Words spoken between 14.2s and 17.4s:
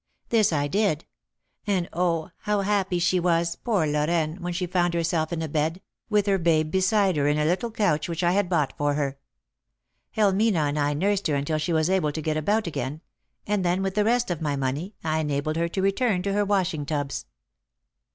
of my money, I enabled her to return to her washing tubs."